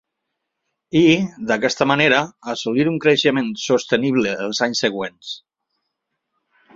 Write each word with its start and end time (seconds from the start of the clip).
I, 0.99 1.01
d’aquesta 1.49 1.87
manera, 1.91 2.21
assolir 2.53 2.87
un 2.93 2.97
creixement 3.03 3.53
sostenible 3.67 4.33
els 4.47 4.63
anys 4.69 4.85
següents. 4.87 5.35